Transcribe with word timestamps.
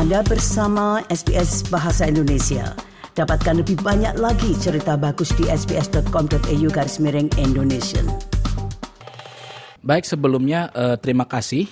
Anda 0.00 0.24
bersama 0.24 1.04
SBS 1.12 1.68
Bahasa 1.68 2.08
Indonesia. 2.08 2.72
Dapatkan 3.12 3.60
lebih 3.60 3.84
banyak 3.84 4.16
lagi 4.16 4.56
cerita 4.56 4.96
bagus 4.96 5.28
di 5.36 5.44
sbs.com.au 5.44 6.68
garis 6.72 6.96
miring 7.04 7.28
Indonesia. 7.36 8.00
Baik, 9.84 10.08
sebelumnya 10.08 10.72
uh, 10.72 10.96
terima 10.96 11.28
kasih 11.28 11.68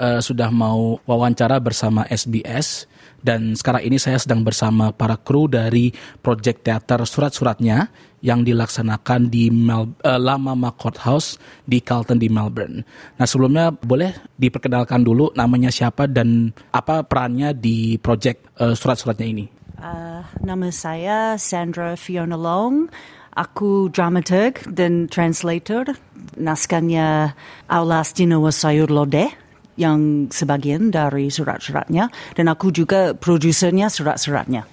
uh, 0.00 0.24
sudah 0.24 0.48
mau 0.48 1.04
wawancara 1.04 1.60
bersama 1.60 2.08
SBS 2.08 2.88
dan 3.20 3.52
sekarang 3.52 3.84
ini 3.84 4.00
saya 4.00 4.16
sedang 4.16 4.40
bersama 4.40 4.96
para 4.96 5.20
kru 5.20 5.44
dari 5.44 5.92
proyek 6.24 6.64
teater 6.64 7.04
surat-suratnya 7.04 7.92
yang 8.26 8.42
dilaksanakan 8.42 9.30
di 9.30 9.54
Mel 9.54 9.94
uh, 10.02 10.18
Mama 10.18 10.74
Courthouse 10.74 11.38
di 11.62 11.78
Carlton 11.78 12.18
di 12.18 12.26
Melbourne. 12.26 12.82
Nah 13.22 13.26
sebelumnya 13.30 13.70
boleh 13.70 14.34
diperkenalkan 14.34 15.06
dulu 15.06 15.30
namanya 15.38 15.70
siapa 15.70 16.10
dan 16.10 16.50
apa 16.74 17.06
perannya 17.06 17.54
di 17.54 17.94
proyek 18.02 18.42
uh, 18.58 18.74
surat-suratnya 18.74 19.30
ini? 19.30 19.46
Uh, 19.78 20.26
nama 20.42 20.74
saya 20.74 21.38
Sandra 21.38 21.94
Fiona 21.94 22.34
Long. 22.34 22.90
Aku 23.38 23.92
dramaturg 23.94 24.58
dan 24.66 25.06
translator. 25.06 25.94
Naskahnya 26.34 27.36
Aulas 27.70 28.10
Dinawa 28.16 28.50
Sayur 28.50 28.90
Lodeh 28.90 29.30
yang 29.76 30.26
sebagian 30.32 30.88
dari 30.88 31.28
surat-suratnya 31.28 32.08
dan 32.34 32.46
aku 32.48 32.72
juga 32.72 33.12
produsernya 33.12 33.92
surat-suratnya. 33.92 34.64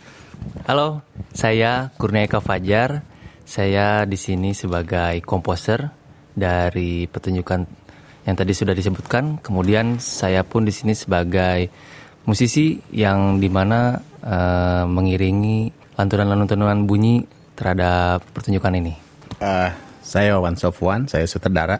Halo, 0.63 1.03
saya 1.35 1.91
Kurniaika 1.99 2.39
Fajar. 2.39 3.12
Saya 3.43 4.07
di 4.07 4.15
sini 4.15 4.55
sebagai 4.55 5.19
komposer 5.27 5.91
dari 6.33 7.05
pertunjukan 7.05 7.61
yang 8.23 8.35
tadi 8.39 8.53
sudah 8.55 8.71
disebutkan. 8.71 9.43
Kemudian 9.43 9.99
saya 9.99 10.47
pun 10.47 10.63
di 10.63 10.73
sini 10.73 10.95
sebagai 10.95 11.67
musisi 12.23 12.79
yang 12.95 13.37
di 13.37 13.51
mana 13.51 13.99
uh, 14.23 14.83
mengiringi 14.87 15.71
lantunan-lantunan 15.99 16.87
bunyi 16.87 17.27
terhadap 17.53 18.23
pertunjukan 18.31 18.73
ini. 18.79 18.93
Uh, 19.43 19.69
saya 20.03 20.39
Wawan 20.39 20.55
Sofwan, 20.55 21.05
saya 21.07 21.27
sutradara 21.27 21.79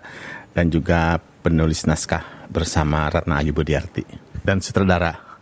dan 0.53 0.69
juga 0.69 1.17
penulis 1.43 1.83
naskah 1.87 2.47
bersama 2.51 3.09
Ratna 3.09 3.41
Ayu 3.41 3.55
Budiarti 3.55 4.05
dan 4.43 4.59
sutradara. 4.59 5.32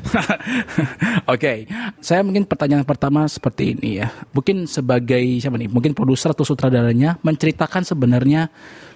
Oke, 0.10 1.36
okay. 1.36 1.58
saya 2.00 2.24
mungkin 2.24 2.48
pertanyaan 2.48 2.82
pertama 2.82 3.28
seperti 3.28 3.76
ini 3.76 4.00
ya. 4.00 4.08
Mungkin 4.32 4.64
sebagai 4.66 5.20
siapa 5.38 5.60
nih? 5.60 5.70
Mungkin 5.70 5.92
produser 5.92 6.32
atau 6.32 6.44
sutradaranya 6.44 7.20
menceritakan 7.20 7.84
sebenarnya 7.84 8.48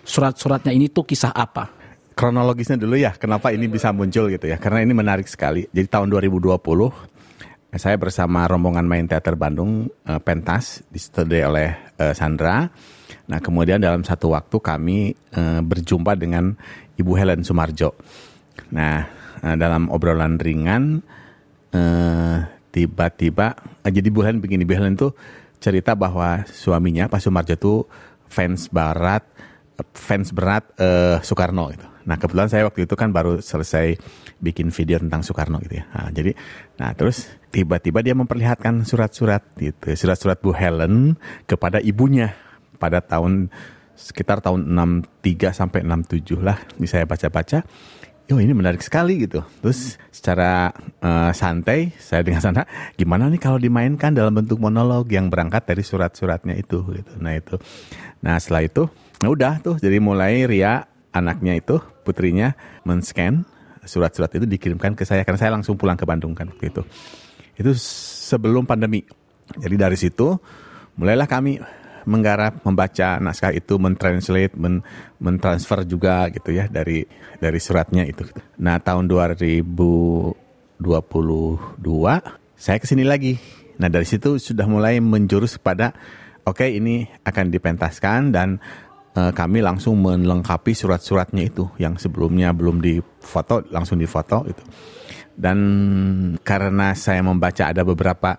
surat-suratnya 0.03 0.73
ini 0.73 0.89
tuh 0.91 1.07
kisah 1.07 1.33
apa? 1.33 1.71
Kronologisnya 2.15 2.79
dulu 2.79 2.95
ya, 2.95 3.13
kenapa 3.19 3.51
ini 3.51 3.67
bisa 3.67 3.91
muncul 3.91 4.31
gitu 4.31 4.47
ya? 4.47 4.57
Karena 4.57 4.87
ini 4.87 4.95
menarik 4.95 5.27
sekali. 5.27 5.67
Jadi 5.71 5.87
tahun 5.91 6.09
2020 6.11 6.55
saya 7.75 7.99
bersama 7.99 8.47
rombongan 8.47 8.87
main 8.87 9.03
teater 9.11 9.35
Bandung 9.35 9.91
uh, 10.07 10.21
pentas 10.23 10.87
distudai 10.95 11.43
oleh 11.43 11.69
uh, 11.99 12.15
Sandra. 12.15 12.71
Nah 13.27 13.39
kemudian 13.43 13.83
dalam 13.83 14.07
satu 14.07 14.31
waktu 14.31 14.57
kami 14.63 15.11
uh, 15.35 15.59
berjumpa 15.59 16.15
dengan 16.15 16.55
Ibu 16.95 17.13
Helen 17.19 17.43
Sumarjo. 17.43 17.99
Nah, 18.71 19.07
uh, 19.45 19.57
dalam 19.61 19.93
obrolan 19.93 20.41
ringan 20.41 21.05
uh, 21.77 22.39
tiba-tiba 22.73 23.53
uh, 23.85 23.93
jadi 23.93 24.09
Bu 24.09 24.25
Helen 24.25 24.41
begini, 24.41 24.65
Bu 24.65 24.75
Helen 24.75 24.97
tuh 24.97 25.13
cerita 25.61 25.93
bahwa 25.93 26.49
suaminya 26.49 27.07
Pak 27.13 27.21
Sumarjo 27.21 27.57
tuh 27.61 27.79
fans 28.27 28.73
barat 28.73 29.23
fans 29.93 30.31
berat 30.33 30.65
uh, 30.81 31.19
Soekarno 31.21 31.71
gitu. 31.75 31.87
Nah 32.05 32.17
kebetulan 32.21 32.49
saya 32.53 32.63
waktu 32.69 32.85
itu 32.85 32.95
kan 32.95 33.11
baru 33.11 33.41
selesai 33.41 33.97
bikin 34.39 34.71
video 34.71 35.01
tentang 35.01 35.25
Soekarno 35.25 35.59
gitu 35.65 35.81
ya. 35.81 35.85
Nah, 35.89 36.13
jadi, 36.13 36.37
nah 36.77 36.93
terus 36.93 37.27
tiba-tiba 37.49 38.05
dia 38.05 38.15
memperlihatkan 38.15 38.85
surat-surat 38.85 39.43
gitu, 39.57 39.97
surat-surat 39.97 40.39
Bu 40.39 40.53
Helen 40.53 41.17
kepada 41.49 41.81
ibunya 41.81 42.37
pada 42.77 43.01
tahun 43.01 43.49
sekitar 43.95 44.43
tahun 44.43 44.75
63 45.23 45.55
sampai 45.55 45.81
67 45.87 46.43
lah 46.43 46.59
ini 46.77 46.87
saya 46.91 47.07
baca-baca 47.07 47.63
Yo 48.25 48.41
ini 48.41 48.57
menarik 48.57 48.81
sekali 48.81 49.21
gitu. 49.21 49.45
Terus 49.61 50.01
secara 50.09 50.73
uh, 51.05 51.29
santai 51.37 51.93
saya 52.01 52.25
dengan 52.25 52.41
sana 52.41 52.65
gimana 52.97 53.29
nih 53.29 53.37
kalau 53.37 53.61
dimainkan 53.61 54.17
dalam 54.17 54.33
bentuk 54.33 54.57
monolog 54.57 55.05
yang 55.13 55.29
berangkat 55.29 55.69
dari 55.69 55.85
surat-suratnya 55.85 56.57
itu 56.57 56.81
gitu. 56.89 57.13
Nah 57.21 57.37
itu. 57.37 57.61
Nah 58.25 58.41
setelah 58.41 58.65
itu 58.65 58.89
nah 59.21 59.29
udah 59.29 59.61
tuh 59.61 59.77
jadi 59.77 60.01
mulai 60.01 60.49
Ria 60.49 60.89
anaknya 61.13 61.61
itu 61.61 61.77
putrinya 62.01 62.57
men-scan 62.89 63.45
surat-surat 63.85 64.33
itu 64.41 64.49
dikirimkan 64.49 64.97
ke 64.97 65.05
saya 65.05 65.23
karena 65.23 65.41
saya 65.41 65.53
langsung 65.53 65.77
pulang 65.77 66.01
ke 66.01 66.09
Bandung 66.09 66.33
kan 66.33 66.49
waktu 66.49 66.73
itu. 66.73 66.81
Itu 67.61 67.77
sebelum 67.77 68.65
pandemi. 68.65 69.05
Jadi 69.61 69.77
dari 69.77 70.01
situ 70.01 70.41
mulailah 70.97 71.29
kami 71.29 71.61
menggarap, 72.05 72.65
membaca 72.65 73.19
naskah 73.21 73.53
itu, 73.53 73.77
mentranslate, 73.77 74.55
men, 74.57 74.81
mentransfer 75.21 75.85
juga 75.85 76.29
gitu 76.33 76.53
ya 76.53 76.69
dari 76.69 77.05
dari 77.41 77.59
suratnya 77.61 78.05
itu. 78.07 78.25
Nah 78.61 78.81
tahun 78.81 79.09
2022 79.11 80.35
saya 82.55 82.79
ke 82.79 82.87
sini 82.87 83.05
lagi. 83.05 83.37
Nah 83.81 83.91
dari 83.91 84.07
situ 84.07 84.39
sudah 84.39 84.65
mulai 84.71 85.03
menjurus 85.03 85.59
pada 85.59 85.93
oke 86.47 86.63
okay, 86.63 86.79
ini 86.79 87.09
akan 87.25 87.51
dipentaskan 87.51 88.21
dan 88.31 88.63
uh, 89.19 89.33
kami 89.33 89.65
langsung 89.65 89.99
melengkapi 90.03 90.77
surat-suratnya 90.77 91.49
itu 91.49 91.67
yang 91.81 91.97
sebelumnya 91.97 92.53
belum 92.55 92.79
difoto 92.79 93.65
langsung 93.73 93.99
difoto 93.99 94.45
itu. 94.47 94.63
Dan 95.35 95.59
karena 96.47 96.95
saya 96.95 97.19
membaca 97.27 97.75
ada 97.75 97.83
beberapa 97.83 98.39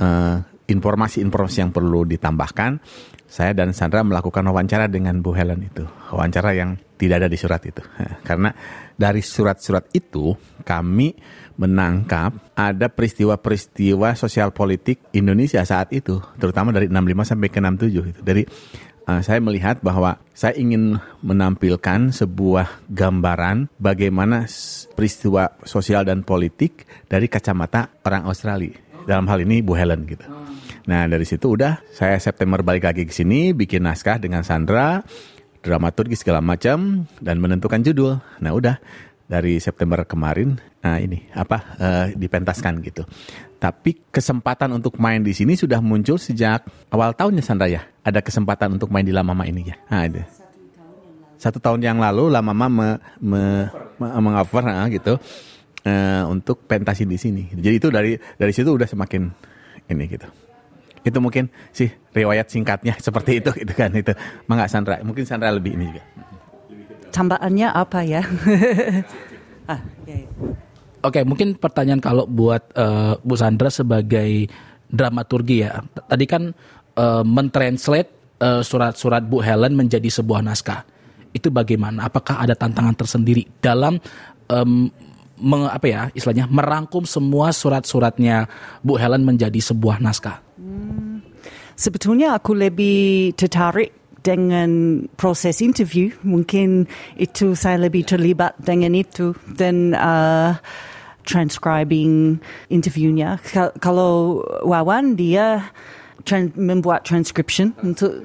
uh, 0.00 0.53
informasi-informasi 0.64 1.56
yang 1.60 1.72
perlu 1.72 2.08
ditambahkan, 2.08 2.80
saya 3.28 3.52
dan 3.52 3.74
Sandra 3.74 4.04
melakukan 4.06 4.46
wawancara 4.46 4.86
dengan 4.86 5.18
Bu 5.18 5.34
Helen 5.34 5.66
itu. 5.66 5.84
Wawancara 6.14 6.54
yang 6.54 6.78
tidak 6.94 7.24
ada 7.24 7.28
di 7.28 7.38
surat 7.40 7.60
itu. 7.66 7.82
Karena 8.28 8.54
dari 8.94 9.20
surat-surat 9.20 9.90
itu 9.92 10.32
kami 10.62 11.18
menangkap 11.58 12.54
ada 12.54 12.86
peristiwa-peristiwa 12.90 14.14
sosial 14.18 14.50
politik 14.54 15.02
Indonesia 15.14 15.62
saat 15.66 15.90
itu, 15.94 16.18
terutama 16.38 16.70
dari 16.70 16.86
65 16.90 17.30
sampai 17.34 17.48
ke 17.50 17.58
67 17.58 18.12
itu. 18.14 18.20
Dari 18.22 18.42
uh, 19.08 19.20
saya 19.22 19.38
melihat 19.42 19.82
bahwa 19.82 20.18
saya 20.34 20.56
ingin 20.58 20.98
menampilkan 21.22 22.10
sebuah 22.10 22.86
gambaran 22.90 23.70
bagaimana 23.78 24.48
peristiwa 24.94 25.54
sosial 25.62 26.06
dan 26.06 26.22
politik 26.26 26.88
dari 27.06 27.30
kacamata 27.30 27.90
orang 28.02 28.26
Australia. 28.26 28.83
Dalam 29.04 29.28
hal 29.28 29.44
ini 29.44 29.60
Bu 29.60 29.76
Helen 29.76 30.08
gitu. 30.08 30.24
Nah 30.84 31.08
dari 31.08 31.24
situ 31.24 31.56
udah 31.56 31.80
saya 31.92 32.16
September 32.20 32.60
balik 32.60 32.84
lagi 32.84 33.08
ke 33.08 33.12
sini 33.12 33.56
bikin 33.56 33.84
naskah 33.84 34.20
dengan 34.20 34.44
Sandra, 34.44 35.00
dramaturgi 35.64 36.16
segala 36.16 36.44
macam 36.44 37.08
dan 37.20 37.36
menentukan 37.40 37.80
judul. 37.80 38.20
Nah 38.40 38.52
udah 38.52 38.76
dari 39.24 39.56
September 39.56 40.04
kemarin 40.04 40.60
nah 40.84 41.00
ini 41.00 41.32
apa 41.32 41.58
uh, 41.80 42.06
dipentaskan 42.12 42.84
gitu. 42.84 43.08
Tapi 43.56 43.96
kesempatan 44.12 44.76
untuk 44.76 45.00
main 45.00 45.24
di 45.24 45.32
sini 45.32 45.56
sudah 45.56 45.80
muncul 45.80 46.20
sejak 46.20 46.68
awal 46.92 47.16
tahunnya 47.16 47.40
Sandra 47.40 47.64
ya. 47.64 47.80
Ada 48.04 48.20
kesempatan 48.20 48.76
untuk 48.76 48.92
main 48.92 49.08
di 49.08 49.16
Lamama 49.16 49.48
ini 49.48 49.72
ya. 49.72 49.80
Nah, 49.88 50.04
ada. 50.04 50.28
Satu 51.40 51.56
tahun 51.56 51.80
yang 51.80 51.96
lalu 51.96 52.28
Lamama 52.28 52.68
me, 52.68 52.88
me, 53.24 53.42
me, 53.96 54.06
mengoffer 54.20 54.68
nah, 54.68 54.84
gitu 54.92 55.16
uh, 55.84 56.24
untuk 56.28 56.64
pentasi 56.64 57.04
di 57.04 57.16
sini. 57.20 57.44
Jadi 57.52 57.76
itu 57.76 57.88
dari 57.92 58.16
dari 58.16 58.52
situ 58.52 58.74
udah 58.74 58.88
semakin 58.88 59.28
ini 59.88 60.04
gitu. 60.08 60.28
Itu 61.04 61.20
mungkin 61.20 61.52
sih 61.70 61.92
riwayat 62.16 62.48
singkatnya 62.48 62.96
seperti 63.06 63.40
itu 63.44 63.50
gitu 63.52 63.72
kan 63.76 63.92
itu. 63.92 64.12
Mangga 64.48 64.66
Sandra, 64.66 64.98
mungkin 65.04 65.28
Sandra 65.28 65.52
lebih 65.52 65.76
ini 65.76 65.92
juga. 65.92 66.02
Tambahannya 67.14 67.68
apa 67.70 68.00
ya? 68.02 68.22
ah, 69.70 69.80
ya, 70.08 70.16
ya. 70.18 70.28
Oke, 71.04 71.20
mungkin 71.22 71.54
pertanyaan 71.60 72.00
kalau 72.00 72.24
buat 72.24 72.74
uh, 72.74 73.20
Bu 73.20 73.36
Sandra 73.36 73.68
sebagai 73.68 74.48
dramaturgi 74.88 75.62
ya. 75.62 75.84
Tadi 76.08 76.24
kan 76.24 76.50
uh, 76.96 77.22
mentranslate 77.22 78.40
uh, 78.40 78.64
surat-surat 78.64 79.22
Bu 79.22 79.44
Helen 79.44 79.76
menjadi 79.76 80.08
sebuah 80.10 80.40
naskah. 80.40 80.82
Itu 81.36 81.52
bagaimana? 81.52 82.08
Apakah 82.08 82.40
ada 82.40 82.56
tantangan 82.56 82.96
tersendiri 82.96 83.44
dalam 83.60 84.00
um, 84.48 84.88
meng, 85.40 85.66
apa 85.66 85.86
ya 85.86 86.02
istilahnya 86.14 86.46
merangkum 86.50 87.02
semua 87.08 87.50
surat-suratnya 87.50 88.46
Bu 88.84 88.98
Helen 88.98 89.26
menjadi 89.26 89.58
sebuah 89.58 89.98
naskah? 89.98 90.38
Hmm, 90.58 91.22
sebetulnya 91.74 92.38
aku 92.38 92.54
lebih 92.54 93.34
tertarik 93.34 94.04
dengan 94.24 95.04
proses 95.20 95.60
interview. 95.60 96.10
Mungkin 96.24 96.88
itu 97.20 97.52
saya 97.52 97.76
lebih 97.76 98.08
terlibat 98.08 98.56
dengan 98.56 98.96
itu 98.96 99.36
dan 99.52 99.92
uh, 99.92 100.56
transcribing 101.28 102.40
interviewnya. 102.72 103.36
Kalau 103.78 104.40
Wawan 104.64 105.16
dia 105.20 105.68
tran 106.24 106.52
membuat 106.56 107.04
transcription 107.04 107.76
untuk 107.84 108.16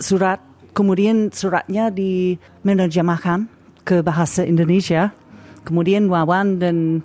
surat, 0.00 0.40
kemudian 0.72 1.28
suratnya 1.32 1.92
di 1.92 2.40
menerjemahkan 2.64 3.48
ke 3.84 4.00
bahasa 4.00 4.42
Indonesia 4.42 5.12
kemudian 5.66 6.06
Wawan 6.06 6.62
dan 6.62 7.02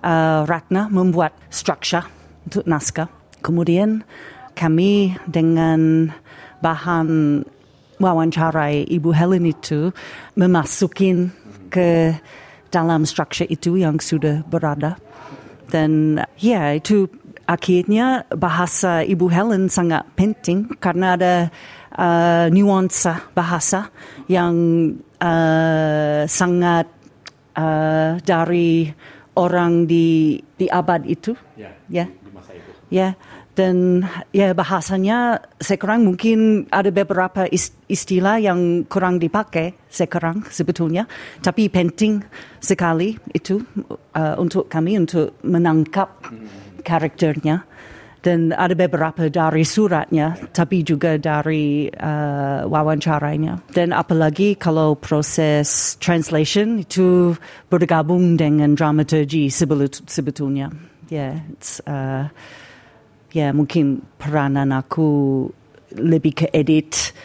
uh, 0.00 0.48
Ratna 0.48 0.88
membuat 0.88 1.36
structure 1.52 2.02
untuk 2.48 2.64
naskah. 2.64 3.12
Kemudian 3.44 4.02
kami 4.56 5.14
dengan 5.28 6.10
bahan 6.64 7.42
wawancarai 8.02 8.88
Ibu 8.88 9.10
Helen 9.14 9.46
itu 9.46 9.94
memasukin 10.34 11.30
ke 11.70 12.16
dalam 12.72 13.04
struktur 13.04 13.46
itu 13.46 13.78
yang 13.78 14.00
sudah 14.02 14.42
berada. 14.48 14.96
Dan 15.68 16.16
ya 16.40 16.72
itu 16.72 17.06
akhirnya 17.44 18.24
bahasa 18.32 19.04
Ibu 19.04 19.28
Helen 19.28 19.68
sangat 19.68 20.04
penting 20.16 20.68
karena 20.80 21.16
ada 21.16 21.34
uh, 21.96 22.46
nuansa 22.52 23.28
bahasa 23.36 23.92
yang 24.28 24.54
uh, 25.20 26.24
sangat 26.28 26.88
uh, 27.58 28.22
dari 28.22 28.86
orang 29.34 29.90
di 29.90 30.38
di 30.54 30.70
abad 30.70 31.02
itu. 31.02 31.34
Ya. 31.58 31.74
ya. 31.90 32.06
Di 32.06 32.30
masa 32.30 32.54
itu. 32.54 32.70
Ya 32.88 33.18
dan 33.58 34.06
ya 34.30 34.54
bahasanya 34.54 35.42
sekarang 35.58 36.06
mungkin 36.06 36.70
ada 36.70 36.94
beberapa 36.94 37.50
istilah 37.90 38.38
yang 38.38 38.86
kurang 38.86 39.18
dipakai 39.18 39.74
sekarang 39.90 40.46
sebetulnya 40.46 41.10
tapi 41.42 41.66
penting 41.66 42.22
sekali 42.62 43.18
itu 43.34 43.58
uh, 44.14 44.38
untuk 44.38 44.70
kami 44.70 45.02
untuk 45.02 45.42
menangkap 45.42 46.22
karakternya 46.86 47.66
dan 48.22 48.50
ada 48.54 48.74
beberapa 48.74 49.30
dari 49.30 49.62
suratnya 49.62 50.34
tapi 50.50 50.82
juga 50.82 51.16
dari 51.18 51.86
uh, 51.88 52.66
wawancaranya. 52.66 53.62
Dan 53.70 53.94
apalagi 53.94 54.58
kalau 54.58 54.98
proses 54.98 55.94
translation 56.02 56.82
itu 56.82 57.38
bergabung 57.70 58.34
dengan 58.34 58.74
dramaturgi 58.74 59.48
sebetulnya. 59.50 60.70
Yeah 61.08 61.40
it's 61.52 61.80
uh, 61.88 62.28
ya 63.32 63.52
mungkin 63.52 64.04
peranan 64.20 64.72
aku 64.72 65.48
lebih 65.96 66.44
ke 66.44 66.46
edit, 66.52 67.16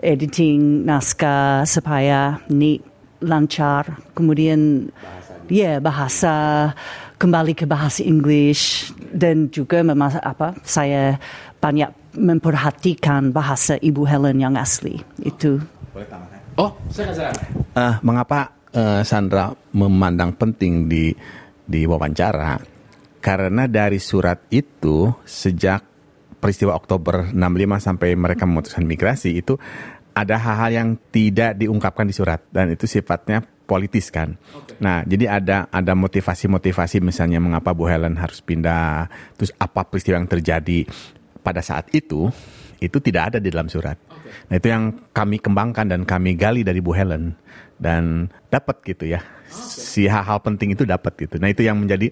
editing 0.00 0.84
naskah 0.84 1.64
supaya 1.64 2.40
ni 2.52 2.80
lancar. 3.20 4.00
Kemudian 4.12 4.92
bahasa 4.92 5.32
ya 5.48 5.72
bahasa 5.80 6.34
kembali 7.20 7.52
ke 7.52 7.68
bahasa 7.68 8.00
English 8.00 8.96
dan 9.12 9.52
juga 9.52 9.84
memang 9.84 10.16
apa 10.24 10.56
saya 10.64 11.20
banyak 11.60 12.16
memperhatikan 12.16 13.28
bahasa 13.28 13.76
Ibu 13.76 14.08
Helen 14.08 14.40
yang 14.40 14.56
asli. 14.56 14.96
Itu. 15.20 15.60
Oh, 16.56 16.72
saya 16.88 17.12
uh, 17.76 17.94
mengapa 18.00 18.56
uh, 18.72 19.04
Sandra 19.04 19.52
memandang 19.76 20.32
penting 20.32 20.88
di 20.88 21.12
di 21.68 21.84
wawancara? 21.84 22.56
Karena 23.20 23.68
dari 23.68 24.00
surat 24.00 24.48
itu 24.48 25.12
sejak 25.28 25.84
peristiwa 26.40 26.72
Oktober 26.72 27.28
65 27.36 27.36
sampai 27.84 28.16
mereka 28.16 28.48
memutuskan 28.48 28.88
migrasi 28.88 29.44
itu 29.44 29.60
ada 30.16 30.40
hal-hal 30.40 30.70
yang 30.72 30.88
tidak 31.12 31.60
diungkapkan 31.60 32.08
di 32.08 32.16
surat. 32.16 32.40
Dan 32.48 32.72
itu 32.72 32.88
sifatnya 32.88 33.44
politis 33.70 34.10
kan. 34.10 34.34
Okay. 34.34 34.82
Nah, 34.82 35.06
jadi 35.06 35.38
ada 35.38 35.70
ada 35.70 35.92
motivasi-motivasi 35.94 36.98
misalnya 36.98 37.38
mengapa 37.38 37.70
Bu 37.70 37.86
Helen 37.86 38.18
harus 38.18 38.42
pindah, 38.42 39.06
terus 39.38 39.54
apa 39.62 39.86
peristiwa 39.86 40.18
yang 40.18 40.26
terjadi 40.26 40.90
pada 41.46 41.62
saat 41.62 41.86
itu 41.94 42.26
itu 42.82 42.98
tidak 42.98 43.30
ada 43.30 43.38
di 43.38 43.54
dalam 43.54 43.70
surat. 43.70 43.94
Okay. 43.94 44.50
Nah, 44.50 44.54
itu 44.58 44.66
yang 44.66 44.84
kami 45.14 45.38
kembangkan 45.38 45.86
dan 45.86 46.02
kami 46.02 46.34
gali 46.34 46.66
dari 46.66 46.82
Bu 46.82 46.90
Helen 46.90 47.38
dan 47.78 48.26
dapat 48.50 48.82
gitu 48.82 49.06
ya. 49.06 49.22
Okay. 49.22 49.86
Si 49.86 50.02
hal-hal 50.10 50.42
penting 50.42 50.74
itu 50.74 50.82
dapat 50.82 51.14
gitu. 51.14 51.38
Nah, 51.38 51.46
itu 51.46 51.62
yang 51.62 51.78
menjadi 51.78 52.10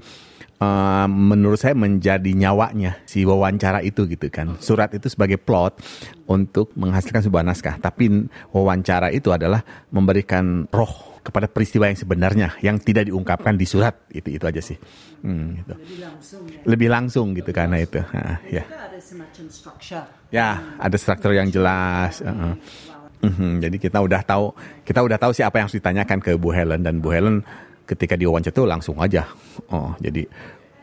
uh, 0.63 1.07
menurut 1.09 1.59
saya 1.59 1.75
menjadi 1.75 2.31
nyawanya 2.35 2.99
si 3.07 3.23
wawancara 3.25 3.83
itu 3.83 4.05
gitu 4.07 4.29
kan. 4.29 4.59
Surat 4.59 4.93
itu 4.95 5.07
sebagai 5.11 5.39
plot 5.39 5.81
untuk 6.29 6.75
menghasilkan 6.75 7.25
sebuah 7.25 7.45
naskah, 7.47 7.81
tapi 7.81 8.29
wawancara 8.53 9.11
itu 9.15 9.33
adalah 9.33 9.65
memberikan 9.89 10.69
roh 10.71 11.18
kepada 11.29 11.45
peristiwa 11.45 11.93
yang 11.93 11.99
sebenarnya 12.01 12.49
yang 12.65 12.81
tidak 12.81 13.13
diungkapkan 13.13 13.53
di 13.53 13.69
surat 13.69 14.09
itu 14.09 14.33
itu 14.33 14.45
aja 14.49 14.63
sih. 14.65 14.81
Hmm, 15.21 15.61
gitu. 15.61 15.75
Lebih 15.77 15.99
langsung 16.01 16.43
ya. 16.49 16.61
Lebih 16.65 16.89
langsung 16.89 17.27
gitu 17.37 17.51
karena 17.53 17.77
itu. 17.85 18.01
Nah, 18.01 18.41
ya. 18.49 18.65
Ada 18.65 18.97
semacam 18.97 19.45
structure. 19.53 20.05
Ya, 20.33 20.65
ada 20.81 20.97
struktur 20.97 21.37
yang 21.37 21.53
jelas. 21.53 22.25
Uh 22.25 22.33
-uh. 22.33 22.55
Mm-hmm, 23.19 23.53
jadi 23.67 23.77
kita 23.83 23.99
udah 23.99 24.23
tahu 24.23 24.55
kita 24.87 25.03
udah 25.03 25.19
tahu 25.19 25.35
sih 25.35 25.43
apa 25.43 25.59
yang 25.59 25.67
harus 25.67 25.75
ditanyakan 25.75 26.23
ke 26.23 26.39
Bu 26.39 26.55
Helen 26.55 26.87
dan 26.87 27.03
Bu 27.03 27.11
Helen 27.11 27.43
ketika 27.83 28.15
diwawancara 28.15 28.55
itu 28.55 28.63
langsung 28.63 28.97
aja. 29.03 29.27
Oh, 29.75 29.91
jadi 29.99 30.23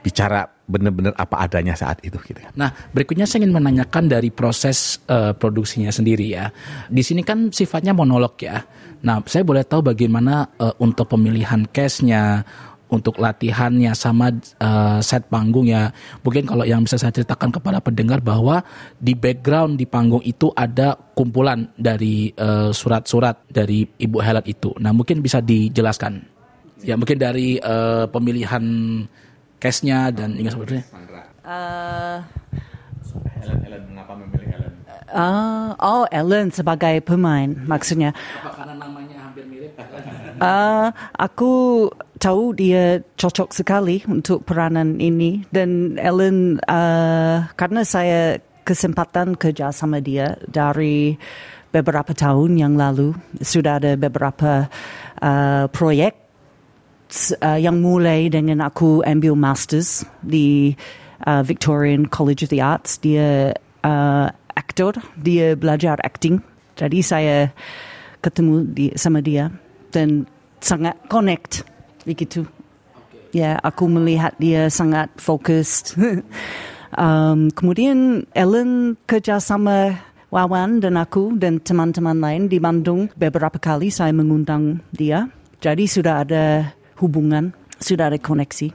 bicara 0.06 0.46
benar-benar 0.70 1.18
apa 1.18 1.50
adanya 1.50 1.74
saat 1.74 1.98
itu 2.06 2.22
gitu 2.22 2.38
kan. 2.38 2.54
Nah, 2.54 2.70
berikutnya 2.94 3.26
saya 3.26 3.42
ingin 3.42 3.58
menanyakan 3.58 4.06
dari 4.06 4.30
proses 4.30 5.02
uh, 5.10 5.34
produksinya 5.34 5.90
sendiri 5.90 6.30
ya. 6.30 6.54
Di 6.94 7.02
sini 7.02 7.26
kan 7.26 7.50
sifatnya 7.50 7.98
monolog 7.98 8.38
ya. 8.38 8.62
Nah, 9.02 9.26
saya 9.26 9.42
boleh 9.42 9.66
tahu 9.66 9.82
bagaimana 9.82 10.46
uh, 10.62 10.78
untuk 10.78 11.10
pemilihan 11.10 11.66
case-nya, 11.74 12.46
untuk 12.86 13.18
latihannya 13.18 13.94
sama 13.98 14.30
uh, 14.62 15.02
set 15.02 15.26
panggung 15.30 15.66
ya. 15.66 15.90
Mungkin 16.22 16.46
kalau 16.46 16.66
yang 16.66 16.86
bisa 16.86 17.02
saya 17.02 17.14
ceritakan 17.14 17.50
kepada 17.50 17.82
pendengar 17.82 18.22
bahwa 18.22 18.62
di 19.02 19.18
background 19.18 19.82
di 19.82 19.90
panggung 19.90 20.22
itu 20.22 20.54
ada 20.54 20.94
kumpulan 21.18 21.66
dari 21.78 22.30
surat-surat 22.74 23.42
uh, 23.42 23.50
dari 23.50 23.86
Ibu 23.86 24.18
Helen 24.22 24.46
itu. 24.46 24.70
Nah, 24.78 24.94
mungkin 24.94 25.26
bisa 25.26 25.42
dijelaskan. 25.42 26.26
Ya 26.86 26.94
mungkin 26.94 27.18
dari 27.18 27.58
uh, 27.58 28.06
pemilihan 28.06 28.62
case-nya 29.60 30.12
dan 30.12 30.36
hingga 30.36 30.52
sebetulnya. 30.54 30.86
Uh, 31.46 32.20
Ellen, 33.46 33.60
Ellen, 33.70 33.84
mengapa 33.94 34.14
memilih 34.18 34.50
Ellen? 34.58 34.74
Uh, 35.14 35.72
oh, 35.78 36.06
Ellen 36.10 36.50
sebagai 36.50 37.00
pemain 37.06 37.54
maksudnya. 37.70 38.12
Apa 38.42 38.66
karena 38.66 38.74
namanya 38.82 39.18
hampir 39.30 39.46
mirip? 39.46 39.78
uh, 40.42 40.90
aku 41.16 41.88
tahu 42.18 42.58
dia 42.58 43.04
cocok 43.16 43.54
sekali 43.54 44.02
untuk 44.10 44.44
peranan 44.48 44.98
ini 44.98 45.46
dan 45.54 46.02
Ellen 46.02 46.58
uh, 46.66 47.46
karena 47.54 47.82
saya 47.86 48.42
kesempatan 48.66 49.38
kerja 49.38 49.70
sama 49.70 50.02
dia 50.02 50.34
dari 50.50 51.14
beberapa 51.70 52.16
tahun 52.16 52.58
yang 52.58 52.74
lalu 52.74 53.14
sudah 53.38 53.78
ada 53.78 53.94
beberapa 53.94 54.66
uh, 55.22 55.70
proyek 55.70 56.25
uh, 57.42 57.60
yang 57.60 57.80
mulai 57.80 58.28
dengan 58.28 58.64
aku 58.64 59.02
ambil 59.06 59.36
masters 59.38 60.04
di 60.22 60.76
uh, 61.24 61.42
Victorian 61.42 62.08
College 62.10 62.46
of 62.46 62.52
the 62.52 62.60
Arts. 62.60 63.00
Dia 63.00 63.56
uh, 63.84 64.28
aktor, 64.56 65.00
dia 65.20 65.56
belajar 65.56 66.00
acting. 66.04 66.44
Jadi 66.76 67.00
saya 67.00 67.50
ketemu 68.20 68.68
di, 68.68 68.86
sama 68.98 69.24
dia 69.24 69.54
dan 69.94 70.28
sangat 70.60 70.98
connect 71.08 71.64
begitu. 72.04 72.44
Ya, 73.36 73.60
aku 73.60 73.88
melihat 73.92 74.36
dia 74.40 74.72
sangat 74.72 75.12
fokus. 75.20 75.96
um, 76.96 77.52
kemudian 77.52 78.24
Ellen 78.32 78.96
kerja 79.08 79.44
sama 79.44 80.00
Wawan 80.36 80.84
dan 80.84 81.00
aku 81.00 81.40
dan 81.40 81.64
teman-teman 81.64 82.20
lain 82.20 82.52
di 82.52 82.60
Bandung 82.60 83.08
beberapa 83.16 83.56
kali 83.56 83.88
saya 83.88 84.12
mengundang 84.12 84.84
dia. 84.92 85.32
Jadi 85.64 85.88
sudah 85.88 86.28
ada 86.28 86.75
hubungan, 87.00 87.52
sudah 87.80 88.12
ada 88.12 88.20
koneksi. 88.20 88.72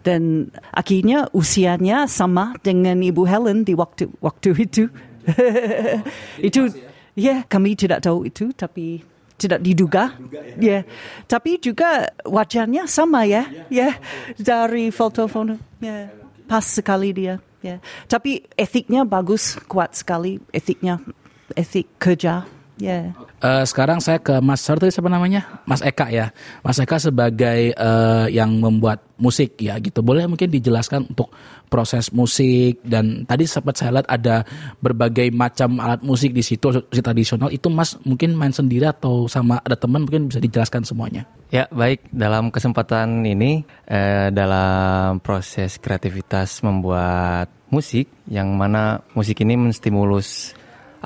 Dan 0.00 0.48
akhirnya 0.72 1.28
usianya 1.36 2.08
sama 2.08 2.56
dengan 2.64 2.96
Ibu 3.04 3.28
Helen 3.28 3.62
di 3.66 3.76
waktu 3.76 4.08
waktu 4.24 4.56
itu. 4.56 4.88
itu 6.48 6.70
ya 7.18 7.42
kami 7.44 7.74
tidak 7.74 8.06
tahu 8.06 8.24
itu 8.24 8.54
tapi 8.56 9.04
tidak 9.36 9.60
diduga. 9.60 10.16
Ya. 10.56 10.80
Yeah. 10.80 10.82
Tapi 11.28 11.60
juga 11.60 12.08
wajahnya 12.24 12.88
sama 12.88 13.28
ya. 13.28 13.44
Ya. 13.68 13.92
Yeah. 13.92 13.94
Dari 14.40 14.88
foto-foto. 14.88 15.60
Ya. 15.84 16.08
Yeah. 16.08 16.08
Pas 16.48 16.64
sekali 16.64 17.12
dia. 17.12 17.36
Ya. 17.60 17.76
Yeah. 17.76 17.78
Tapi 18.08 18.48
etiknya 18.56 19.04
bagus, 19.04 19.60
kuat 19.68 19.92
sekali 19.92 20.40
etiknya. 20.56 21.04
Etik 21.52 21.86
kerja 22.00 22.55
Yeah. 22.76 23.16
Uh, 23.40 23.64
sekarang 23.64 24.04
saya 24.04 24.20
ke 24.20 24.36
Mas 24.44 24.60
Sarto 24.60 24.84
siapa 24.88 25.08
namanya? 25.08 25.48
Mas 25.64 25.80
Eka 25.80 26.12
ya. 26.12 26.28
Mas 26.60 26.76
Eka 26.76 27.00
sebagai 27.00 27.72
uh, 27.76 28.28
yang 28.28 28.60
membuat 28.60 29.00
musik 29.16 29.56
ya 29.60 29.80
gitu. 29.80 30.04
Boleh 30.04 30.28
mungkin 30.28 30.52
dijelaskan 30.52 31.08
untuk 31.08 31.32
proses 31.72 32.12
musik 32.12 32.84
dan 32.84 33.24
tadi 33.24 33.48
sempat 33.48 33.80
saya 33.80 34.00
lihat 34.00 34.08
ada 34.12 34.44
berbagai 34.84 35.32
macam 35.32 35.80
alat 35.80 36.04
musik 36.04 36.36
di 36.36 36.44
situ 36.44 36.68
musik 36.68 37.02
tradisional 37.02 37.48
itu 37.48 37.66
Mas 37.72 37.96
mungkin 38.04 38.36
main 38.36 38.52
sendiri 38.52 38.92
atau 38.92 39.24
sama 39.26 39.58
ada 39.64 39.74
teman 39.74 40.04
mungkin 40.04 40.28
bisa 40.28 40.38
dijelaskan 40.38 40.84
semuanya. 40.84 41.24
Ya 41.48 41.64
baik 41.72 42.12
dalam 42.12 42.52
kesempatan 42.52 43.24
ini 43.24 43.64
eh, 43.88 44.28
dalam 44.30 45.18
proses 45.24 45.80
kreativitas 45.80 46.60
membuat 46.60 47.48
musik 47.72 48.06
yang 48.28 48.54
mana 48.54 49.00
musik 49.16 49.40
ini 49.42 49.56
menstimulus 49.58 50.52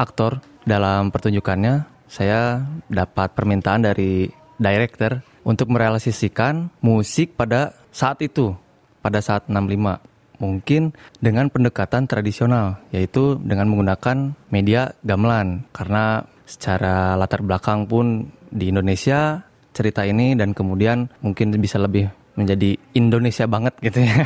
aktor. 0.00 0.40
Dalam 0.64 1.12
pertunjukannya 1.12 1.84
saya 2.08 2.64
dapat 2.88 3.36
permintaan 3.36 3.84
dari 3.84 4.32
director 4.56 5.20
untuk 5.44 5.68
merealisasikan 5.72 6.72
musik 6.80 7.36
pada 7.36 7.76
saat 7.92 8.20
itu 8.24 8.56
pada 9.00 9.24
saat 9.24 9.48
65 9.48 10.40
mungkin 10.40 10.96
dengan 11.20 11.52
pendekatan 11.52 12.08
tradisional 12.08 12.80
yaitu 12.92 13.36
dengan 13.40 13.68
menggunakan 13.68 14.36
media 14.48 14.96
gamelan. 15.04 15.68
Karena 15.72 16.24
secara 16.48 17.14
latar 17.16 17.44
belakang 17.44 17.84
pun 17.84 18.32
di 18.48 18.72
Indonesia 18.72 19.44
cerita 19.70 20.02
ini 20.02 20.34
dan 20.34 20.56
kemudian 20.56 21.08
mungkin 21.22 21.54
bisa 21.60 21.78
lebih 21.78 22.10
menjadi 22.40 22.80
Indonesia 22.96 23.44
banget 23.44 23.76
gitu 23.84 24.00
ya. 24.00 24.16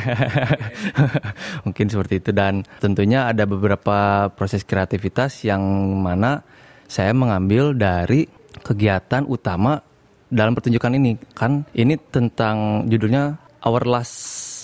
mungkin 1.67 1.85
seperti 1.91 2.23
itu. 2.23 2.31
Dan 2.31 2.63
tentunya 2.79 3.27
ada 3.27 3.43
beberapa 3.43 4.31
proses 4.31 4.63
kreativitas 4.63 5.43
yang 5.43 5.61
mana 5.99 6.39
saya 6.87 7.11
mengambil 7.11 7.75
dari 7.75 8.25
kegiatan 8.63 9.27
utama 9.27 9.83
dalam 10.31 10.55
pertunjukan 10.55 10.95
ini. 10.95 11.19
Kan 11.35 11.67
ini 11.75 11.99
tentang 11.99 12.87
judulnya 12.87 13.37
Our 13.65 13.83
Last 13.85 14.15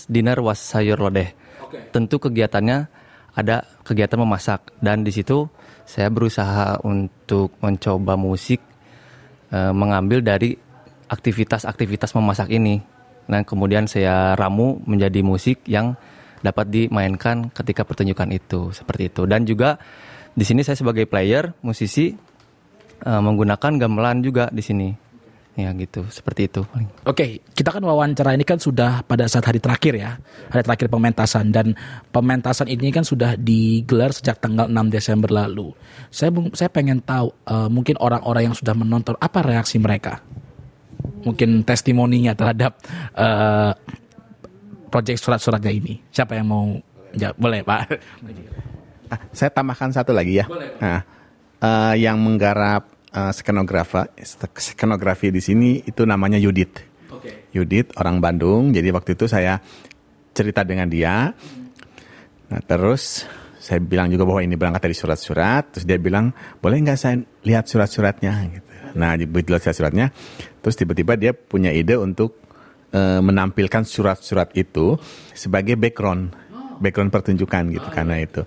Dinner 0.07 0.39
Was 0.39 0.63
Sayur 0.63 0.97
Lodeh. 0.97 1.33
Tentu 1.91 2.17
kegiatannya 2.17 2.87
ada 3.35 3.63
kegiatan 3.83 4.19
memasak. 4.19 4.75
Dan 4.79 5.03
di 5.03 5.11
situ 5.11 5.47
saya 5.87 6.07
berusaha 6.11 6.79
untuk 6.83 7.55
mencoba 7.59 8.15
musik 8.15 8.59
e, 9.51 9.59
mengambil 9.71 10.23
dari 10.23 10.55
aktivitas-aktivitas 11.11 12.15
memasak 12.15 12.51
ini. 12.51 12.79
Nah, 13.31 13.47
kemudian 13.47 13.87
saya 13.87 14.35
ramu 14.35 14.83
menjadi 14.83 15.23
musik 15.23 15.63
yang 15.63 15.95
dapat 16.43 16.67
dimainkan 16.67 17.47
ketika 17.55 17.87
pertunjukan 17.87 18.27
itu, 18.35 18.75
seperti 18.75 19.07
itu. 19.07 19.23
Dan 19.23 19.47
juga 19.47 19.79
di 20.35 20.43
sini 20.43 20.67
saya 20.67 20.75
sebagai 20.75 21.07
player, 21.07 21.55
musisi 21.63 22.11
e, 22.99 23.11
menggunakan 23.11 23.79
gamelan 23.79 24.19
juga 24.19 24.51
di 24.51 24.59
sini. 24.59 24.89
Ya 25.51 25.67
gitu. 25.75 26.07
Seperti 26.07 26.47
itu 26.47 26.63
Oke 27.03 27.43
kita 27.51 27.75
kan 27.75 27.83
wawancara 27.83 28.31
ini 28.39 28.47
kan 28.47 28.55
sudah 28.55 29.03
pada 29.03 29.27
saat 29.27 29.43
hari 29.51 29.59
terakhir 29.59 29.99
ya 29.99 30.15
hari 30.47 30.63
terakhir 30.63 30.87
pementasan. 30.87 31.51
Dan 31.51 31.75
pementasan 32.07 32.71
ini 32.71 32.87
kan 32.87 33.03
sudah 33.03 33.35
digelar 33.35 34.15
sejak 34.15 34.39
tanggal 34.39 34.71
6 34.71 34.87
Desember 34.87 35.27
lalu. 35.27 35.75
Saya 36.07 36.31
saya 36.55 36.71
pengen 36.71 37.03
tahu 37.03 37.35
uh, 37.51 37.67
mungkin 37.67 37.99
orang-orang 37.99 38.47
yang 38.47 38.55
sudah 38.55 38.71
menonton 38.71 39.19
apa 39.19 39.43
reaksi 39.43 39.75
mereka 39.75 40.23
mungkin 41.21 41.61
testimoninya 41.65 42.33
terhadap 42.33 42.77
uh, 43.17 43.71
proyek 44.91 45.17
surat-suratnya 45.17 45.71
ini 45.71 46.01
siapa 46.11 46.35
yang 46.35 46.47
mau 46.49 46.65
ya, 47.13 47.31
boleh 47.37 47.61
Pak 47.63 47.79
ah, 49.13 49.19
saya 49.31 49.49
tambahkan 49.53 49.93
satu 49.93 50.11
lagi 50.11 50.41
ya 50.41 50.45
boleh, 50.49 50.77
Nah, 50.81 51.01
uh, 51.61 51.93
yang 51.95 52.17
menggarap 52.19 52.91
uh, 53.13 53.31
skenografa 53.31 54.09
skenografi 54.57 55.29
di 55.29 55.41
sini 55.43 55.83
itu 55.85 56.03
namanya 56.03 56.39
Yudit. 56.41 56.89
Okay. 57.11 57.53
Yudit 57.53 57.93
orang 57.99 58.23
Bandung. 58.23 58.71
Jadi 58.73 58.89
waktu 58.89 59.13
itu 59.13 59.29
saya 59.29 59.59
cerita 60.31 60.65
dengan 60.65 60.87
dia. 60.87 61.31
Nah 62.51 62.61
terus 62.65 63.27
saya 63.61 63.77
bilang 63.77 64.09
juga 64.09 64.25
bahwa 64.25 64.41
ini 64.41 64.57
berangkat 64.57 64.89
dari 64.89 64.95
surat-surat. 64.97 65.77
Terus 65.77 65.85
dia 65.85 65.99
bilang 66.01 66.33
boleh 66.59 66.81
nggak 66.81 66.97
saya 66.97 67.21
lihat 67.45 67.67
surat-suratnya 67.69 68.33
gitu. 68.49 68.67
Nah 68.97 69.15
begitu 69.15 69.55
lihat 69.55 69.63
surat-suratnya, 69.63 70.11
terus 70.61 70.77
tiba-tiba 70.77 71.17
dia 71.17 71.33
punya 71.33 71.73
ide 71.73 71.97
untuk 71.97 72.37
uh, 72.93 73.19
menampilkan 73.19 73.83
surat-surat 73.83 74.53
itu 74.53 74.95
sebagai 75.33 75.75
background, 75.75 76.31
background 76.79 77.11
pertunjukan 77.11 77.73
gitu 77.73 77.87
oh, 77.87 77.93
karena 77.93 78.21
iya. 78.21 78.27
itu. 78.29 78.41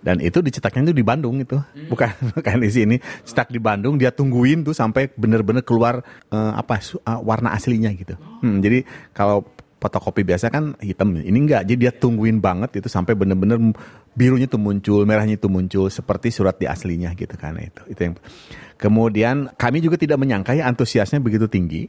Dan 0.00 0.16
itu 0.24 0.40
dicetaknya 0.40 0.90
itu 0.90 0.96
di 0.96 1.04
Bandung 1.04 1.44
itu. 1.44 1.60
Hmm. 1.60 1.88
bukan 1.92 2.10
bukan 2.36 2.56
di 2.64 2.70
sini. 2.72 2.96
Cetak 3.24 3.52
di 3.52 3.60
Bandung 3.60 4.00
dia 4.00 4.10
tungguin 4.10 4.64
tuh 4.64 4.72
sampai 4.72 5.12
benar-benar 5.12 5.60
keluar 5.60 6.00
uh, 6.32 6.52
apa 6.56 6.80
uh, 7.04 7.20
warna 7.20 7.52
aslinya 7.52 7.92
gitu. 7.92 8.16
Hmm, 8.40 8.64
jadi 8.64 8.88
kalau 9.12 9.44
fotokopi 9.80 10.22
biasa 10.28 10.52
kan 10.52 10.76
hitam 10.84 11.16
ini 11.16 11.34
enggak 11.34 11.64
jadi 11.64 11.88
dia 11.88 11.92
tungguin 11.96 12.38
banget 12.38 12.84
itu 12.84 12.88
sampai 12.92 13.16
benar-benar 13.16 13.56
birunya 14.12 14.44
tuh 14.44 14.60
muncul 14.60 15.08
merahnya 15.08 15.40
itu 15.40 15.48
muncul 15.48 15.88
seperti 15.88 16.28
surat 16.28 16.60
di 16.60 16.68
aslinya 16.68 17.16
gitu 17.16 17.32
karena 17.40 17.64
itu 17.64 17.82
itu 17.88 18.00
yang 18.12 18.14
kemudian 18.76 19.36
kami 19.56 19.80
juga 19.80 19.96
tidak 19.96 20.20
menyangka 20.20 20.52
ya 20.52 20.68
antusiasnya 20.68 21.24
begitu 21.24 21.48
tinggi 21.48 21.88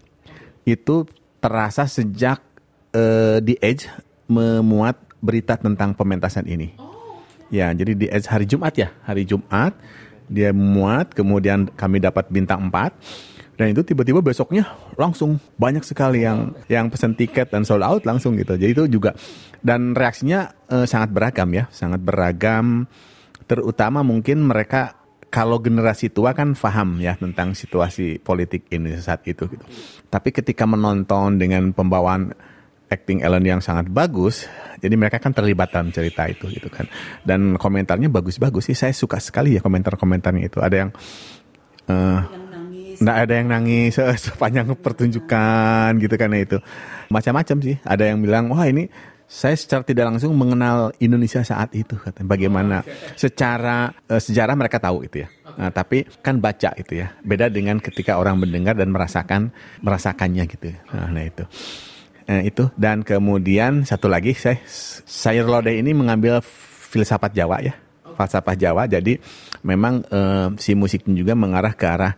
itu 0.64 1.04
terasa 1.42 1.90
sejak 1.90 2.40
uh, 2.94 3.38
di 3.42 3.58
Edge 3.60 3.90
memuat 4.30 4.96
berita 5.22 5.58
tentang 5.58 5.94
pementasan 5.98 6.48
ini. 6.48 6.74
Oh. 6.78 7.20
Ya, 7.52 7.74
jadi 7.76 7.92
di 7.98 8.06
hari 8.08 8.46
Jumat 8.48 8.74
ya, 8.78 8.90
hari 9.04 9.28
Jumat 9.28 9.76
dia 10.32 10.56
muat, 10.56 11.12
kemudian 11.12 11.68
kami 11.76 12.00
dapat 12.00 12.32
bintang 12.32 12.72
4 12.72 13.31
dan 13.62 13.78
itu 13.78 13.86
tiba-tiba 13.86 14.26
besoknya 14.26 14.74
langsung 14.98 15.38
banyak 15.62 15.86
sekali 15.86 16.26
yang 16.26 16.58
yang 16.66 16.90
pesan 16.90 17.14
tiket 17.14 17.54
dan 17.54 17.62
sold 17.62 17.86
out 17.86 18.02
langsung 18.10 18.34
gitu. 18.34 18.58
Jadi 18.58 18.74
itu 18.74 18.90
juga 18.90 19.14
dan 19.62 19.94
reaksinya 19.94 20.50
eh, 20.66 20.90
sangat 20.90 21.14
beragam 21.14 21.46
ya, 21.54 21.70
sangat 21.70 22.02
beragam. 22.02 22.90
Terutama 23.46 24.02
mungkin 24.02 24.50
mereka 24.50 24.98
kalau 25.30 25.62
generasi 25.62 26.10
tua 26.10 26.34
kan 26.34 26.58
paham 26.58 26.98
ya 27.06 27.14
tentang 27.22 27.54
situasi 27.54 28.18
politik 28.18 28.66
ini 28.74 28.98
saat 28.98 29.22
itu 29.30 29.46
gitu. 29.46 29.66
Tapi 30.10 30.34
ketika 30.34 30.66
menonton 30.66 31.38
dengan 31.38 31.70
pembawaan 31.70 32.34
acting 32.90 33.22
Ellen 33.22 33.46
yang 33.46 33.62
sangat 33.62 33.88
bagus. 33.88 34.50
Jadi 34.82 34.98
mereka 34.98 35.22
kan 35.22 35.32
terlibat 35.32 35.70
dalam 35.70 35.94
cerita 35.94 36.26
itu 36.28 36.50
gitu 36.50 36.68
kan. 36.68 36.90
Dan 37.22 37.56
komentarnya 37.62 38.10
bagus-bagus 38.10 38.74
sih. 38.74 38.76
Saya 38.76 38.92
suka 38.92 39.22
sekali 39.22 39.56
ya 39.56 39.62
komentar-komentarnya 39.64 40.50
itu. 40.50 40.60
Ada 40.60 40.76
yang 40.76 40.90
uh, 41.88 42.41
Nggak 43.02 43.18
ada 43.18 43.34
yang 43.34 43.48
nangis 43.50 43.98
sepanjang 44.30 44.70
pertunjukan 44.78 45.98
gitu 45.98 46.16
kan 46.16 46.30
itu. 46.38 46.58
Macam-macam 47.10 47.58
sih. 47.60 47.76
Ada 47.82 48.14
yang 48.14 48.22
bilang, 48.22 48.54
wah 48.54 48.70
ini 48.70 48.86
saya 49.32 49.56
secara 49.56 49.88
tidak 49.88 50.12
langsung 50.12 50.36
mengenal 50.36 50.92
Indonesia 51.00 51.40
saat 51.40 51.72
itu 51.72 51.96
katanya. 51.96 52.28
Bagaimana 52.28 52.78
secara 53.16 53.88
uh, 54.12 54.20
sejarah 54.20 54.60
mereka 54.60 54.76
tahu 54.78 55.08
itu 55.08 55.24
ya. 55.24 55.32
Nah, 55.56 55.72
tapi 55.72 56.04
kan 56.20 56.44
baca 56.44 56.76
itu 56.76 57.00
ya. 57.00 57.16
Beda 57.24 57.48
dengan 57.48 57.80
ketika 57.80 58.20
orang 58.20 58.44
mendengar 58.44 58.76
dan 58.76 58.92
merasakan 58.92 59.56
merasakannya 59.80 60.44
gitu. 60.52 60.76
Nah, 60.92 61.08
nah 61.08 61.24
itu. 61.24 61.48
Eh, 62.28 62.52
itu. 62.52 62.68
Dan 62.76 63.08
kemudian 63.08 63.88
satu 63.88 64.12
lagi 64.12 64.36
saya 64.36 64.60
sayur 65.08 65.48
lodeh 65.48 65.80
ini 65.80 65.96
mengambil 65.96 66.44
filsafat 66.92 67.32
Jawa 67.32 67.64
ya. 67.64 67.74
Falsafah 68.20 68.56
Jawa. 68.60 68.84
Jadi 68.92 69.16
memang 69.64 70.04
eh, 70.12 70.48
si 70.60 70.76
musiknya 70.76 71.16
juga 71.16 71.40
mengarah 71.40 71.72
ke 71.72 71.88
arah 71.88 72.14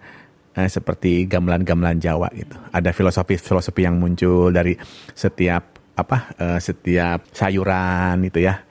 eh, 0.57 0.69
seperti 0.69 1.25
gamelan-gamelan 1.25 1.97
Jawa 1.99 2.29
gitu. 2.33 2.55
Ada 2.71 2.93
filosofi-filosofi 2.93 3.81
yang 3.83 3.97
muncul 3.97 4.53
dari 4.53 4.77
setiap 5.13 5.81
apa 5.93 6.33
eh, 6.37 6.59
setiap 6.61 7.29
sayuran 7.33 8.21
itu 8.25 8.41
ya. 8.41 8.61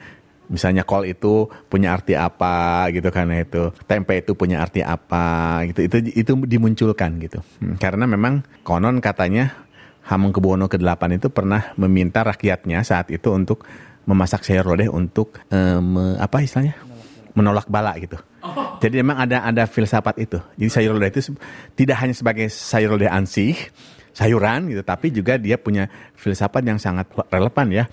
Misalnya 0.53 0.85
kol 0.85 1.09
itu 1.09 1.49
punya 1.73 1.97
arti 1.97 2.13
apa 2.13 2.85
gitu 2.93 3.09
karena 3.09 3.41
itu. 3.41 3.73
Tempe 3.89 4.21
itu 4.21 4.37
punya 4.37 4.61
arti 4.61 4.85
apa 4.85 5.61
gitu. 5.71 5.81
Itu 5.89 5.97
itu 6.13 6.33
dimunculkan 6.45 7.17
gitu. 7.25 7.41
Hmm, 7.63 7.81
karena 7.81 8.05
memang 8.05 8.45
konon 8.61 9.01
katanya 9.01 9.65
Hamengkubuwono 10.03 10.67
ke-8 10.67 11.15
itu 11.15 11.31
pernah 11.31 11.71
meminta 11.79 12.27
rakyatnya 12.27 12.83
saat 12.83 13.07
itu 13.15 13.31
untuk 13.31 13.63
memasak 14.03 14.43
sayur 14.43 14.75
lodeh 14.75 14.91
untuk 14.91 15.39
um, 15.55 16.19
apa 16.19 16.43
istilahnya? 16.43 16.75
Menolak 17.39 17.71
bala 17.71 17.95
gitu. 18.03 18.19
Oh. 18.43 18.77
Jadi 18.83 18.99
memang 18.99 19.23
ada 19.23 19.47
ada 19.47 19.65
filsafat 19.71 20.19
itu. 20.19 20.39
Jadi 20.59 20.71
sayur 20.71 20.99
lodeh 20.99 21.15
itu 21.15 21.35
tidak 21.79 21.97
hanya 22.03 22.15
sebagai 22.15 22.51
sayur 22.51 22.99
lodeh 22.99 23.07
ansih, 23.07 23.55
sayuran 24.11 24.69
gitu, 24.69 24.83
tapi 24.83 25.15
juga 25.15 25.39
dia 25.39 25.57
punya 25.57 25.87
filsafat 26.19 26.67
yang 26.67 26.79
sangat 26.83 27.07
relevan 27.31 27.71
ya. 27.71 27.85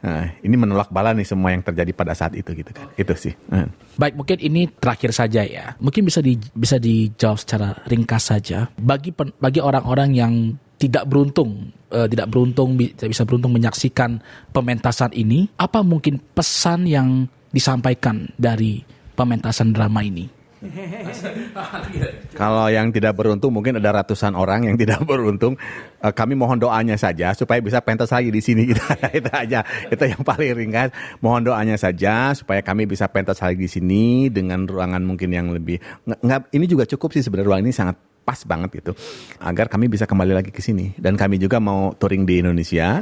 Nah, 0.00 0.32
ini 0.40 0.56
menolak 0.56 0.88
bala 0.88 1.12
nih 1.12 1.28
semua 1.28 1.52
yang 1.52 1.60
terjadi 1.60 1.92
pada 1.92 2.16
saat 2.16 2.32
itu 2.32 2.56
gitu 2.56 2.72
kan. 2.72 2.88
Itu 2.96 3.12
sih. 3.12 3.36
Hmm. 3.52 3.68
Baik, 4.00 4.16
mungkin 4.16 4.40
ini 4.40 4.64
terakhir 4.72 5.12
saja 5.12 5.44
ya. 5.44 5.76
Mungkin 5.76 6.08
bisa 6.08 6.24
di 6.24 6.40
bisa 6.56 6.80
dijawab 6.80 7.36
secara 7.36 7.68
ringkas 7.84 8.32
saja. 8.32 8.72
Bagi 8.80 9.12
bagi 9.12 9.60
orang-orang 9.60 10.10
yang 10.16 10.32
tidak 10.80 11.04
beruntung 11.04 11.76
uh, 11.92 12.08
tidak 12.08 12.32
beruntung 12.32 12.80
tidak 12.80 13.12
bisa 13.12 13.28
beruntung 13.28 13.52
menyaksikan 13.52 14.16
pementasan 14.56 15.12
ini 15.12 15.44
apa 15.60 15.84
mungkin 15.84 16.16
pesan 16.32 16.88
yang 16.88 17.28
disampaikan 17.52 18.32
dari 18.40 18.80
pementasan 19.20 19.76
drama 19.76 20.00
ini 20.00 20.40
Kalau 22.40 22.68
yang 22.68 22.92
tidak 22.92 23.16
beruntung 23.16 23.52
mungkin 23.52 23.80
ada 23.80 24.02
ratusan 24.02 24.36
orang 24.36 24.68
yang 24.68 24.76
tidak 24.82 25.00
beruntung. 25.08 25.56
Uh, 26.00 26.12
kami 26.12 26.36
mohon 26.36 26.60
doanya 26.60 26.96
saja 27.00 27.32
supaya 27.32 27.64
bisa 27.64 27.80
pentas 27.80 28.12
lagi 28.12 28.28
di 28.28 28.40
sini 28.44 28.66
gitu. 28.70 28.80
itu 29.12 29.30
aja. 29.32 29.64
Itu 29.88 30.04
yang 30.04 30.20
paling 30.20 30.52
ringkas. 30.56 30.92
Mohon 31.24 31.52
doanya 31.52 31.76
saja 31.80 32.36
supaya 32.36 32.60
kami 32.60 32.84
bisa 32.84 33.08
pentas 33.08 33.40
lagi 33.40 33.56
di 33.56 33.70
sini 33.70 34.28
dengan 34.28 34.68
ruangan 34.68 35.00
mungkin 35.00 35.32
yang 35.32 35.48
lebih. 35.52 35.80
Nggak, 36.04 36.52
ini 36.52 36.64
juga 36.68 36.84
cukup 36.84 37.16
sih 37.16 37.24
sebenarnya 37.24 37.48
ruang 37.48 37.62
ini 37.64 37.72
sangat 37.72 37.96
pas 38.20 38.36
banget 38.44 38.84
gitu 38.84 38.92
agar 39.40 39.66
kami 39.66 39.88
bisa 39.88 40.04
kembali 40.04 40.36
lagi 40.36 40.52
ke 40.52 40.60
sini 40.60 40.92
dan 41.00 41.16
kami 41.16 41.40
juga 41.40 41.56
mau 41.56 41.96
touring 41.96 42.28
di 42.28 42.44
Indonesia 42.44 43.00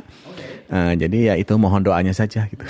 uh, 0.71 0.95
jadi 0.95 1.19
ya 1.19 1.35
itu 1.37 1.59
mohon 1.59 1.83
doanya 1.83 2.15
saja 2.15 2.47
gitu 2.47 2.63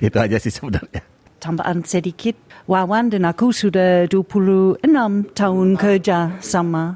itu 0.00 0.16
aja 0.16 0.40
sih 0.40 0.48
sebenarnya 0.48 1.04
tambahan 1.42 1.82
sedikit. 1.82 2.38
Wawan 2.70 3.10
dan 3.10 3.26
aku 3.26 3.50
sudah 3.50 4.06
26 4.06 4.86
tahun 5.34 5.68
kerja 5.74 6.38
sama. 6.38 6.94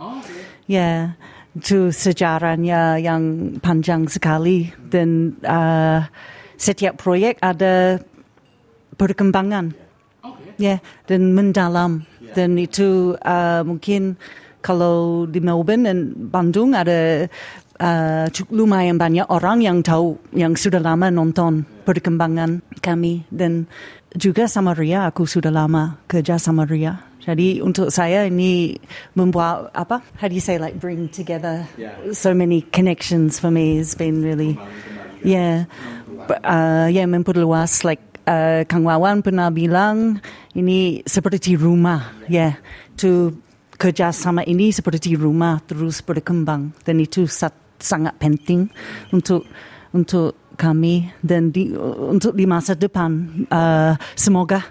Ya 0.70 1.18
itu 1.58 1.90
sejarahnya 1.90 3.02
yang 3.02 3.56
panjang 3.58 4.06
sekali. 4.06 4.70
Dan 4.78 5.34
uh, 5.42 6.06
setiap 6.54 7.02
proyek 7.02 7.42
ada 7.42 7.98
perkembangan. 8.94 9.74
Ya 10.56 10.78
dan 11.10 11.34
mendalam. 11.34 12.06
Dan 12.32 12.56
itu 12.56 13.18
uh, 13.26 13.66
mungkin 13.66 14.14
kalau 14.62 15.26
di 15.28 15.42
Melbourne 15.42 15.84
dan 15.84 15.98
Bandung 16.16 16.74
ada 16.74 17.28
uh, 17.80 18.26
lumayan 18.50 18.96
banyak 18.96 19.28
orang 19.28 19.62
yang 19.62 19.78
tahu 19.84 20.16
yang 20.32 20.56
sudah 20.56 20.80
lama 20.80 21.12
nonton 21.12 21.64
perkembangan 21.84 22.64
kami. 22.80 23.24
Dan 23.28 23.68
juga 24.14 24.46
Samaria 24.46 25.08
aku 25.08 25.26
sudah 25.26 25.50
lama 25.50 25.98
kerja 26.06 26.38
Samaria 26.38 27.16
jadi 27.26 27.58
untuk 27.58 27.90
saya 27.90 28.30
ini 28.30 28.78
membuat 29.18 29.75
apa 29.75 29.98
how 30.14 30.30
do 30.30 30.34
you 30.38 30.44
say 30.44 30.62
like 30.62 30.78
bring 30.78 31.10
together 31.10 31.66
so 32.14 32.30
many 32.30 32.62
connections 32.70 33.42
for 33.42 33.50
me. 33.50 33.82
Has 33.82 33.98
been 33.98 34.22
really 34.22 34.54
yeah. 35.26 35.66
uh, 36.46 36.86
yeah 36.86 37.02
memperluas 37.02 37.82
like 37.82 37.98
uh, 38.30 38.62
Kang 38.70 38.86
Wawan 38.86 39.26
pernah 39.26 39.50
bilang 39.50 40.22
ini 40.54 41.02
seperti 41.02 41.58
rumah 41.58 42.14
ya 42.30 42.30
yeah, 42.30 42.52
to 42.94 43.34
kerja 43.75 44.14
sama 44.14 44.46
ini 44.46 44.70
seperti 44.70 45.18
rumah 45.18 45.58
terus 45.66 46.06
berkembang. 46.06 46.78
Dan 46.86 47.02
itu 47.02 47.26
sangat 47.26 48.14
penting 48.22 48.70
untuk 49.10 49.42
untuk 49.90 50.45
kami 50.56 51.12
dan 51.20 51.52
di, 51.52 51.70
untuk 52.10 52.32
di 52.32 52.48
masa 52.48 52.72
depan 52.72 53.46
uh, 53.52 53.94
semoga 54.16 54.64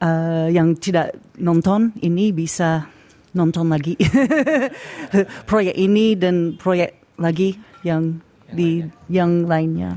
uh, 0.00 0.48
yang 0.50 0.74
tidak 0.80 1.14
nonton 1.38 1.92
ini 2.02 2.32
bisa 2.32 2.88
nonton 3.36 3.70
lagi 3.70 3.94
proyek 5.50 5.76
ini 5.78 6.18
dan 6.18 6.58
proyek 6.58 6.98
lagi 7.20 7.54
yang 7.86 8.18
di 8.50 8.82
yang 9.06 9.46
lainnya. 9.46 9.94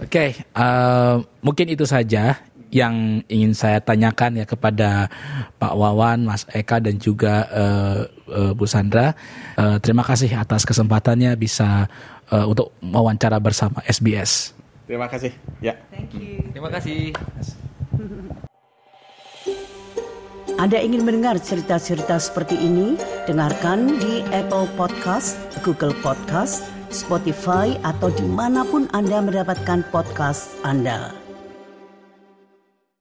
Oke, 0.00 0.06
okay. 0.06 0.30
uh, 0.54 1.18
mungkin 1.42 1.66
itu 1.72 1.82
saja 1.82 2.38
yang 2.70 3.26
ingin 3.26 3.50
saya 3.52 3.82
tanyakan 3.82 4.40
ya 4.40 4.46
kepada 4.46 5.10
Pak 5.58 5.74
Wawan, 5.74 6.22
Mas 6.22 6.46
Eka 6.54 6.78
dan 6.78 7.02
juga 7.02 7.50
uh, 7.50 8.06
uh, 8.30 8.52
Bu 8.54 8.64
Sandra. 8.70 9.18
Uh, 9.58 9.82
terima 9.82 10.06
kasih 10.06 10.30
atas 10.38 10.62
kesempatannya 10.62 11.34
bisa 11.34 11.90
uh, 12.32 12.46
untuk 12.48 12.72
wawancara 12.82 13.38
bersama 13.42 13.82
SBS. 13.86 14.54
Terima 14.86 15.06
kasih. 15.06 15.30
Ya. 15.62 15.78
Thank 15.94 16.18
you. 16.18 16.42
Terima 16.50 16.70
kasih. 16.72 17.14
Anda 20.60 20.76
ingin 20.76 21.08
mendengar 21.08 21.40
cerita-cerita 21.40 22.20
seperti 22.20 22.58
ini? 22.58 22.98
Dengarkan 23.24 23.96
di 23.96 24.20
Apple 24.28 24.68
Podcast, 24.76 25.40
Google 25.64 25.96
Podcast, 26.04 26.68
Spotify, 26.92 27.80
atau 27.80 28.12
di 28.12 28.26
mana 28.28 28.66
pun 28.68 28.84
Anda 28.92 29.24
mendapatkan 29.24 29.88
podcast 29.88 30.52
Anda. 30.60 31.19